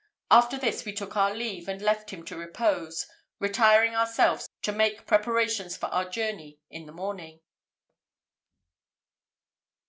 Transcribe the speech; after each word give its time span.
After 0.31 0.57
this, 0.57 0.83
we 0.83 0.93
took 0.95 1.15
our 1.15 1.31
leave, 1.31 1.67
and 1.69 1.79
left 1.79 2.09
him 2.09 2.25
to 2.25 2.35
repose, 2.35 3.05
retiring 3.37 3.93
ourselves 3.93 4.49
to 4.63 4.71
make 4.71 5.05
preparations 5.05 5.77
for 5.77 5.85
our 5.93 6.09
journey 6.09 6.57
in 6.71 6.87
the 6.87 6.91
morning. 6.91 7.41